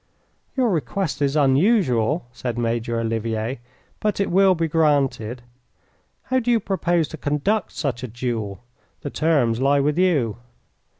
"Your 0.57 0.71
request 0.71 1.21
is 1.21 1.35
unusual," 1.35 2.25
said 2.33 2.57
Major 2.57 2.99
Olivier, 2.99 3.59
"but 3.99 4.19
it 4.19 4.31
will 4.31 4.55
be 4.55 4.67
granted. 4.67 5.43
How 6.23 6.39
do 6.39 6.49
you 6.49 6.59
propose 6.59 7.07
to 7.09 7.17
conduct 7.17 7.71
such 7.73 8.01
a 8.01 8.07
duel? 8.07 8.63
The 9.01 9.11
terms 9.11 9.59
lie 9.61 9.79
with 9.79 9.99
you." 9.99 10.37